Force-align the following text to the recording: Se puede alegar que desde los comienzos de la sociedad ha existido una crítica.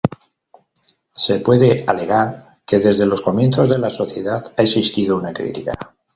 Se 1.13 1.41
puede 1.41 1.83
alegar 1.85 2.57
que 2.65 2.79
desde 2.79 3.05
los 3.05 3.21
comienzos 3.21 3.69
de 3.69 3.77
la 3.77 3.91
sociedad 3.91 4.41
ha 4.57 4.63
existido 4.63 5.15
una 5.15 5.31
crítica. 5.31 5.93